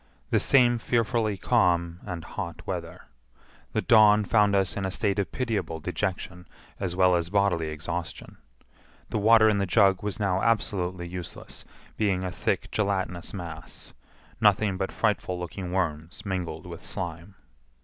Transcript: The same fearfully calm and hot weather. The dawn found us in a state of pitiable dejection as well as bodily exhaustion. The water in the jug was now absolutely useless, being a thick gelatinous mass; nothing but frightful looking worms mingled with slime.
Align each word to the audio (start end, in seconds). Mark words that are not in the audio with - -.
The 0.31 0.39
same 0.39 0.79
fearfully 0.79 1.37
calm 1.37 1.99
and 2.07 2.23
hot 2.25 2.65
weather. 2.65 3.03
The 3.73 3.81
dawn 3.83 4.23
found 4.25 4.55
us 4.55 4.75
in 4.75 4.83
a 4.83 4.89
state 4.89 5.19
of 5.19 5.31
pitiable 5.31 5.79
dejection 5.79 6.47
as 6.79 6.95
well 6.95 7.15
as 7.15 7.29
bodily 7.29 7.67
exhaustion. 7.67 8.37
The 9.11 9.19
water 9.19 9.47
in 9.47 9.59
the 9.59 9.67
jug 9.67 10.01
was 10.01 10.19
now 10.19 10.41
absolutely 10.41 11.07
useless, 11.07 11.65
being 11.97 12.23
a 12.23 12.31
thick 12.31 12.71
gelatinous 12.71 13.31
mass; 13.31 13.93
nothing 14.39 14.75
but 14.75 14.91
frightful 14.91 15.37
looking 15.39 15.71
worms 15.71 16.25
mingled 16.25 16.65
with 16.65 16.83
slime. 16.83 17.35